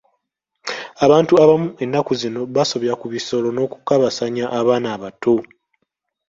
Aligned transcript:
Abantu 1.05 1.33
abamu 1.43 1.69
ennaku 1.83 2.11
zino 2.21 2.41
basobya 2.55 2.93
ku 3.01 3.05
bisolo 3.13 3.47
n'okukabasanya 3.51 4.45
abaana 4.59 4.87
abato. 4.95 5.35